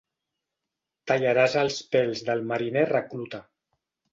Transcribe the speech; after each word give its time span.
Tallaràs 1.11 1.57
els 1.65 1.77
pèls 1.97 2.25
del 2.31 2.45
mariner 2.53 2.87
recluta. 2.93 3.43